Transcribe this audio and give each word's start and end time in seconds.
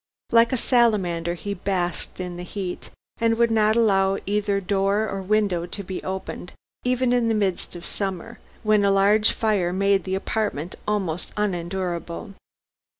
Like 0.31 0.51
a 0.51 0.57
salamander 0.57 1.35
he 1.35 1.53
basked 1.53 2.19
in 2.19 2.35
the 2.35 2.41
heat, 2.41 2.89
and 3.19 3.37
would 3.37 3.51
not 3.51 3.75
allow 3.75 4.17
either 4.25 4.59
door 4.59 5.07
or 5.07 5.21
window 5.21 5.67
to 5.67 5.83
be 5.83 6.01
opened, 6.01 6.53
even 6.83 7.13
in 7.13 7.27
the 7.27 7.35
midst 7.35 7.75
of 7.75 7.85
summer, 7.85 8.39
when 8.63 8.83
a 8.83 8.89
large 8.89 9.31
fire 9.33 9.71
made 9.71 10.03
the 10.03 10.15
apartment 10.15 10.73
almost 10.87 11.31
unendurable. 11.37 12.33